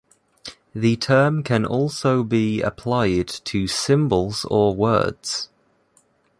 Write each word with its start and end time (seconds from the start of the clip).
The 0.73 0.95
term 0.95 1.43
can 1.43 1.63
also 1.63 2.23
be 2.23 2.59
applied 2.63 3.27
to 3.45 3.67
symbols 3.67 4.47
or 4.49 4.75
words. 4.75 5.49